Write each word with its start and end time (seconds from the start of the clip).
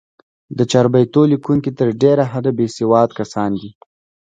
د 0.57 0.59
چاربیتو 0.71 1.21
لیکوونکي 1.31 1.71
تر 1.79 1.87
ډېره 2.01 2.23
حده، 2.31 2.51
بېسواد 2.57 3.09
کسان 3.19 3.51
دي. 3.61 3.71